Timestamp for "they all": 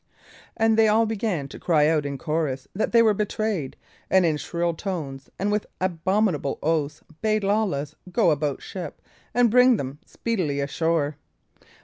0.79-1.05